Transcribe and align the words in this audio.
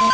Dia 0.00 0.10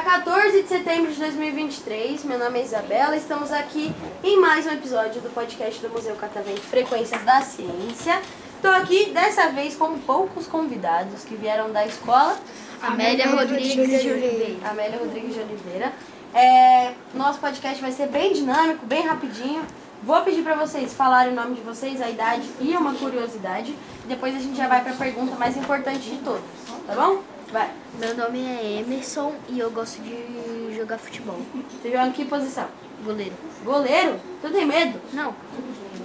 14 0.00 0.62
de 0.62 0.68
setembro 0.68 1.10
de 1.10 1.18
2023, 1.18 2.22
meu 2.22 2.38
nome 2.38 2.60
é 2.60 2.62
Isabela, 2.62 3.16
estamos 3.16 3.50
aqui 3.50 3.92
em 4.22 4.40
mais 4.40 4.64
um 4.64 4.70
episódio 4.70 5.20
do 5.20 5.30
podcast 5.30 5.80
do 5.82 5.88
Museu 5.88 6.14
Catavento 6.14 6.60
Frequências 6.60 7.20
da 7.24 7.40
Ciência. 7.40 8.22
Estou 8.54 8.70
aqui 8.70 9.10
dessa 9.10 9.48
vez 9.48 9.74
com 9.74 9.98
poucos 9.98 10.46
convidados 10.46 11.24
que 11.24 11.34
vieram 11.34 11.72
da 11.72 11.84
escola 11.84 12.38
Amélia 12.80 13.26
Rodrigues 13.26 14.02
de 14.02 14.08
Oliveira. 14.12 14.70
Amélia 14.70 14.98
Rodrigues 15.00 15.34
de 15.34 15.40
Oliveira. 15.40 15.92
É, 16.32 16.92
nosso 17.12 17.40
podcast 17.40 17.80
vai 17.82 17.90
ser 17.90 18.06
bem 18.08 18.32
dinâmico, 18.32 18.86
bem 18.86 19.06
rapidinho. 19.06 19.62
Vou 20.02 20.22
pedir 20.22 20.42
para 20.42 20.54
vocês 20.54 20.94
falarem 20.94 21.32
o 21.32 21.36
nome 21.36 21.56
de 21.56 21.60
vocês, 21.60 22.00
a 22.00 22.08
idade 22.08 22.48
e 22.60 22.74
uma 22.76 22.94
curiosidade. 22.94 23.74
Depois 24.06 24.34
a 24.34 24.38
gente 24.38 24.56
já 24.56 24.68
vai 24.68 24.82
para 24.82 24.92
a 24.92 24.96
pergunta 24.96 25.34
mais 25.36 25.56
importante 25.56 26.08
de 26.08 26.16
todas, 26.18 26.42
tá 26.86 26.94
bom? 26.94 27.20
Vai. 27.52 27.68
Meu 27.98 28.16
nome 28.16 28.38
é 28.46 28.80
Emerson 28.80 29.34
e 29.48 29.58
eu 29.58 29.70
gosto 29.72 30.00
de 30.02 30.74
jogar 30.74 30.98
futebol. 30.98 31.38
Você 31.82 31.90
joga 31.90 32.06
em 32.06 32.12
que 32.12 32.24
posição? 32.24 32.68
Goleiro. 33.04 33.34
Goleiro? 33.64 34.20
Tu 34.40 34.50
tem 34.50 34.64
medo? 34.64 35.00
Não. 35.12 35.34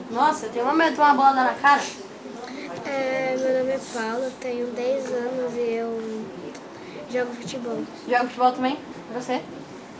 Nossa, 0.09 0.47
eu 0.47 0.51
tenho 0.51 0.65
uma 0.65 0.73
medo 0.73 0.95
de 0.95 0.99
uma 0.99 1.13
bola 1.13 1.33
na 1.33 1.53
cara. 1.53 1.83
É, 2.85 3.35
meu 3.37 3.59
nome 3.59 3.71
é 3.71 3.79
Paula, 3.93 4.31
tenho 4.39 4.67
10 4.67 5.05
anos 5.05 5.53
e 5.55 5.73
eu 5.75 6.25
jogo 7.11 7.31
futebol. 7.33 7.83
Joga 8.07 8.23
futebol 8.23 8.51
também? 8.51 8.79
Você? 9.13 9.41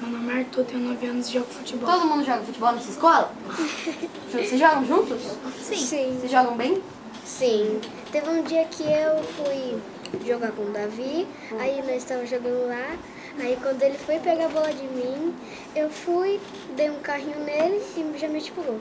Meu 0.02 0.12
nome 0.12 0.34
é 0.34 0.40
Arthur, 0.40 0.66
tenho 0.66 0.81
9 0.81 1.08
anos 1.08 1.30
e 1.30 1.34
jogo 1.34 1.45
futebol. 1.45 1.90
Todo 1.90 2.05
mundo 2.05 2.26
joga 2.26 2.44
futebol 2.44 2.72
nessa 2.73 2.91
escola? 2.91 3.31
Vocês 4.30 4.59
jogam 4.59 4.86
juntos? 4.86 5.22
Sim. 5.62 6.17
Vocês 6.19 6.31
jogam 6.31 6.58
bem? 6.58 6.81
Sim. 7.23 7.80
Teve 8.11 8.30
um 8.30 8.44
dia 8.44 8.66
que 8.66 8.84
eu 8.84 9.23
fui 9.23 9.80
jogar 10.25 10.52
com 10.52 10.64
o 10.64 10.72
Davi, 10.72 11.28
aí 11.59 11.81
nós 11.86 11.97
estávamos 11.97 12.30
jogando 12.30 12.67
lá. 12.67 12.97
Aí 13.39 13.58
quando 13.61 13.81
ele 13.81 13.97
foi 13.97 14.19
pegar 14.19 14.45
a 14.45 14.50
bola 14.50 14.72
de 14.72 14.84
mim, 14.84 15.34
eu 15.75 15.89
fui, 15.89 16.39
dei 16.75 16.89
um 16.89 17.00
carrinho 17.00 17.39
nele 17.39 17.81
e 17.97 18.17
já 18.17 18.28
me 18.28 18.41
pulou. 18.52 18.80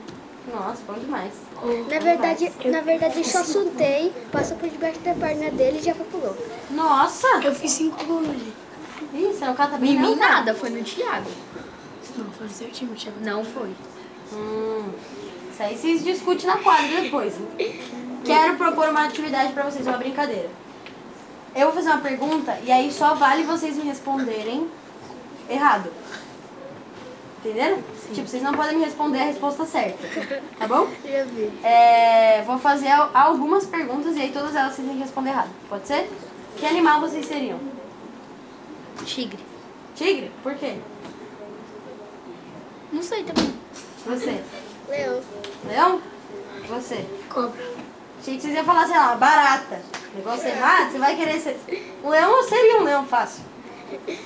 Nossa, 0.53 0.81
bom 0.85 0.93
demais. 0.93 1.33
Na 1.89 1.99
verdade, 1.99 2.51
na 2.65 2.81
verdade 2.81 3.17
eu 3.17 3.23
só 3.23 3.43
soltei, 3.43 4.13
passou 4.31 4.55
por 4.57 4.69
debaixo 4.69 4.99
da 4.99 5.13
perna 5.13 5.49
dele 5.49 5.79
e 5.79 5.81
já 5.81 5.95
pulou. 5.95 6.37
Nossa! 6.69 7.27
Eu 7.43 7.53
fiz 7.55 7.71
5 7.71 8.05
gols 8.05 8.27
nele. 8.27 8.53
Ih, 9.13 9.33
você 9.33 9.45
não 9.45 9.55
cata 9.55 9.77
bem 9.77 9.91
Em 9.95 9.99
mim 9.99 10.15
nada, 10.15 10.53
foi 10.53 10.69
no 10.69 10.83
Thiago. 10.83 11.29
Não, 12.17 12.25
foi 12.31 12.47
no 12.47 12.53
seu 12.53 12.69
time, 12.69 12.95
Thiago. 12.95 13.17
Não 13.21 13.43
foi. 13.43 13.69
Hum, 14.33 14.89
isso 15.51 15.63
aí 15.63 15.77
vocês 15.77 16.03
discutem 16.03 16.47
na 16.47 16.57
quadra 16.57 17.01
depois. 17.01 17.33
Quero 18.23 18.55
propor 18.57 18.89
uma 18.89 19.05
atividade 19.05 19.53
pra 19.53 19.63
vocês, 19.63 19.85
uma 19.85 19.97
brincadeira. 19.97 20.49
Eu 21.55 21.67
vou 21.67 21.75
fazer 21.75 21.89
uma 21.89 22.01
pergunta 22.01 22.57
e 22.65 22.71
aí 22.71 22.91
só 22.91 23.13
vale 23.13 23.43
vocês 23.43 23.77
me 23.77 23.83
responderem 23.83 24.67
errado. 25.49 25.89
Entenderam? 27.39 27.77
Tipo, 28.11 28.27
vocês 28.27 28.41
não 28.41 28.53
podem 28.53 28.77
me 28.77 28.83
responder 28.83 29.19
a 29.19 29.25
resposta 29.25 29.65
certa. 29.65 29.99
Tá 30.57 30.67
bom? 30.67 30.87
Já 31.05 31.23
vi. 31.25 31.51
É, 31.63 32.43
vou 32.45 32.57
fazer 32.57 32.89
al- 32.89 33.11
algumas 33.13 33.65
perguntas 33.67 34.15
e 34.17 34.21
aí 34.21 34.31
todas 34.31 34.55
elas 34.55 34.73
vocês 34.73 34.87
têm 34.87 34.97
que 34.97 35.03
responder 35.03 35.29
errado. 35.29 35.49
Pode 35.69 35.87
ser? 35.87 36.09
Que 36.57 36.65
animal 36.65 36.99
vocês 37.01 37.25
seriam? 37.25 37.59
Tigre. 39.03 39.39
Tigre? 39.95 40.31
Por 40.43 40.55
quê? 40.55 40.77
Não 42.91 43.01
sei 43.01 43.23
também. 43.23 43.53
Você? 44.05 44.43
Leão. 44.87 45.21
Leão? 45.67 46.01
Você? 46.69 47.05
Cobra. 47.29 47.61
Achei 48.19 48.35
que 48.35 48.41
vocês 48.41 48.55
iam 48.55 48.65
falar, 48.65 48.87
sei 48.87 48.97
lá, 48.97 49.15
barata. 49.15 49.81
Negócio 50.15 50.47
errado, 50.47 50.91
você 50.91 50.97
vai 50.97 51.15
querer 51.15 51.39
ser. 51.39 51.59
Um 52.03 52.09
leão 52.09 52.43
seria 52.43 52.79
um 52.79 52.83
leão 52.83 53.05
fácil. 53.05 53.43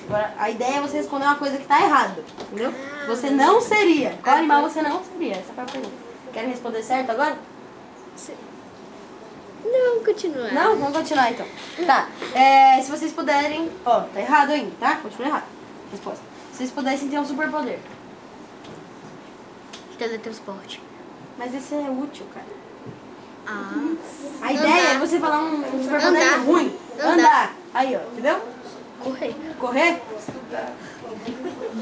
Agora, 0.08 0.34
a 0.38 0.48
ideia 0.48 0.76
é 0.76 0.80
você 0.80 0.98
responder 0.98 1.24
uma 1.24 1.34
coisa 1.34 1.58
que 1.58 1.66
tá 1.66 1.82
errada. 1.82 2.24
Entendeu? 2.44 2.72
Você 3.06 3.28
não 3.30 3.60
seria. 3.60 4.18
Qual 4.22 4.36
animal 4.36 4.62
você 4.62 4.80
não 4.80 5.02
seria? 5.04 5.32
Essa 5.32 5.52
foi 5.52 5.64
a 5.64 5.66
pergunta. 5.66 5.94
Querem 6.32 6.50
responder 6.50 6.82
certo 6.82 7.10
agora? 7.10 7.36
Não, 9.64 10.04
continua. 10.04 10.50
Não? 10.50 10.76
Vamos 10.78 10.96
continuar 10.96 11.30
então. 11.30 11.46
Tá. 11.86 12.08
É, 12.34 12.80
se 12.82 12.90
vocês 12.90 13.12
puderem. 13.12 13.70
Ó, 13.84 14.00
tá 14.00 14.20
errado 14.20 14.50
ainda, 14.50 14.72
tá? 14.80 14.96
Continua 14.96 15.28
errado. 15.28 15.44
Resposta. 15.90 16.20
Se 16.52 16.58
vocês 16.58 16.70
pudessem 16.70 17.08
ter 17.08 17.18
um 17.18 17.24
superpoder. 17.24 17.78
Teletransporte. 19.98 20.80
Mas 21.38 21.54
esse 21.54 21.74
é 21.74 21.88
útil, 21.90 22.26
cara. 22.32 22.46
Ah. 23.46 23.94
A 24.42 24.52
ideia 24.52 24.88
é 24.94 24.98
você 24.98 25.18
falar 25.18 25.40
um, 25.42 25.60
um 25.60 25.82
superpoder 25.82 26.22
Andar. 26.22 26.38
ruim. 26.44 26.76
Andar. 26.98 27.12
Andar. 27.12 27.54
Aí, 27.74 27.96
ó, 27.96 28.00
entendeu? 28.12 28.40
Correr. 29.02 29.34
Correr, 29.58 30.02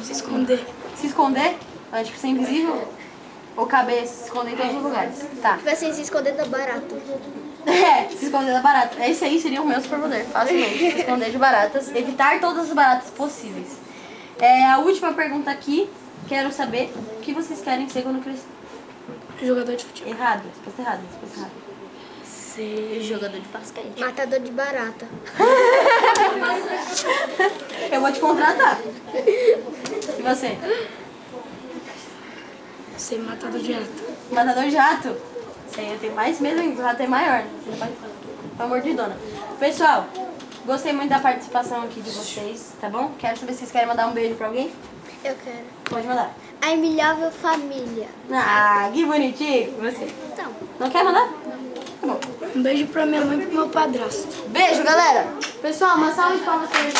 Se 0.03 0.12
esconder. 0.12 0.65
se 0.97 1.06
esconder, 1.09 1.56
ó, 1.93 2.03
tipo, 2.03 2.16
ser 2.19 2.28
invisível. 2.28 2.89
Ou 3.58 3.66
caber, 3.66 4.06
se 4.06 4.26
esconder 4.26 4.52
em 4.52 4.56
todos 4.56 4.76
os 4.76 4.82
lugares. 4.84 5.26
Tá. 5.42 5.56
Tipo 5.56 5.69
assim, 5.69 5.92
se 5.92 6.02
esconder 6.02 6.34
da 6.34 6.44
barata. 6.46 6.94
É, 7.66 8.08
se 8.08 8.24
esconder 8.24 8.54
da 8.54 8.62
barata. 8.62 9.04
Esse 9.06 9.26
aí 9.26 9.38
seria 9.38 9.60
o 9.60 9.66
meu 9.66 9.78
superpoder, 9.78 10.24
facilmente. 10.24 10.78
Se 10.78 11.00
esconder 11.00 11.30
de 11.30 11.36
baratas, 11.36 11.94
evitar 11.94 12.41
todas 12.41 12.68
as 12.68 12.72
baratas 12.72 13.10
possíveis. 13.10 13.76
É, 14.41 14.64
a 14.64 14.78
última 14.78 15.12
pergunta 15.12 15.50
aqui, 15.50 15.91
quero 16.26 16.50
saber 16.50 16.91
o 16.97 17.20
que 17.20 17.34
vocês 17.34 17.60
querem 17.60 17.86
ser 17.86 18.00
quando 18.02 18.22
crescer. 18.22 18.47
Jogador 19.42 19.76
de 19.76 19.84
futebol. 19.84 20.14
Errado, 20.14 20.44
resposta 20.48 20.80
errada, 20.80 21.02
resposta 21.10 21.41
errada. 21.41 21.52
Ser 22.24 23.02
Jogador 23.02 23.38
de 23.38 23.48
basquete. 23.48 24.00
Matador 24.00 24.41
de 24.41 24.50
barata. 24.50 25.06
Eu 27.92 28.00
vou 28.00 28.12
te 28.12 28.20
contratar. 28.20 28.78
E 29.14 30.22
você? 30.22 30.56
Ser 33.00 33.19
matador 33.19 33.60
de 33.60 33.72
rato. 33.72 33.88
Matador 34.31 34.64
de 34.64 34.76
rato. 34.76 35.16
Isso 35.70 35.81
aí 35.81 35.92
eu 35.92 35.98
tenho 35.98 36.14
mais 36.14 36.41
medo 36.41 36.60
ainda, 36.60 36.81
o 36.81 36.84
rato 36.84 37.03
é 37.03 37.06
maior. 37.06 37.42
Você 37.64 37.70
não 37.70 37.78
pode 37.78 37.92
mordidona. 38.66 39.16
Pessoal, 39.60 40.06
gostei 40.64 40.92
muito 40.92 41.10
da 41.10 41.20
participação 41.20 41.82
aqui 41.82 42.00
de 42.00 42.10
vocês, 42.10 42.72
tá 42.81 42.88
bom? 42.88 43.12
Quero 43.19 43.38
saber 43.38 43.53
se 43.53 43.59
vocês 43.59 43.70
querem 43.70 43.88
mandar 43.88 44.09
um 44.09 44.12
beijo 44.12 44.34
pra 44.34 44.48
alguém. 44.48 44.72
Eu 45.25 45.34
quero. 45.44 45.64
Pode 45.84 46.06
mandar. 46.06 46.32
A 46.60 46.72
Emilhável 46.72 47.31
Família. 47.31 48.09
Ah, 48.32 48.91
que 48.92 49.04
bonitinho. 49.04 49.75
Você. 49.80 50.12
Então. 50.32 50.47
Não 50.78 50.91
quer 50.91 51.04
mandar? 51.04 51.28
Tá 51.28 52.06
bom. 52.06 52.20
Um 52.54 52.62
beijo 52.62 52.86
pra 52.86 53.06
minha 53.06 53.25
mãe 53.25 53.38
e 53.38 53.47
pro 53.47 53.54
meu 53.54 53.69
padrasto. 53.69 54.26
Beijo, 54.48 54.82
galera. 54.82 55.28
Pessoal, 55.60 55.97
uma 55.97 56.12
salva 56.12 56.36
de 56.36 56.42
palmas 56.42 56.70
pra 56.70 56.80
eles. 56.80 56.94